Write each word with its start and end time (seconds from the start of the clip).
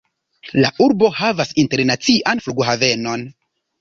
La 0.63 0.69
urbo 0.85 1.11
havas 1.19 1.51
internacian 1.65 2.45
flughavenon. 2.47 3.29